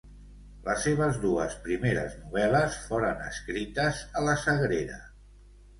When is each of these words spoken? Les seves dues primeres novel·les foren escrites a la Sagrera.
Les 0.69 0.79
seves 0.85 1.19
dues 1.25 1.53
primeres 1.67 2.15
novel·les 2.23 2.81
foren 2.89 3.25
escrites 3.29 4.05
a 4.23 4.27
la 4.31 4.39
Sagrera. 4.47 4.99